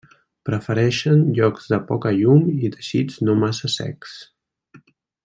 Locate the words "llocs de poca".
1.39-2.13